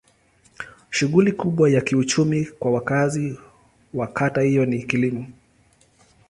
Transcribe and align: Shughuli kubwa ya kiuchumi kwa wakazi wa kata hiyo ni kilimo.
Shughuli 0.89 1.31
kubwa 1.31 1.69
ya 1.69 1.81
kiuchumi 1.81 2.45
kwa 2.45 2.71
wakazi 2.71 3.39
wa 3.93 4.07
kata 4.07 4.41
hiyo 4.41 4.65
ni 4.65 4.83
kilimo. 4.83 5.27